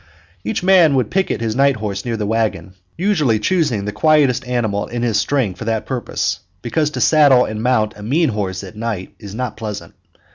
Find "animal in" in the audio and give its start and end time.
4.47-5.03